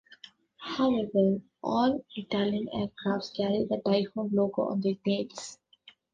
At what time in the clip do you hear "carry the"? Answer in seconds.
3.37-3.79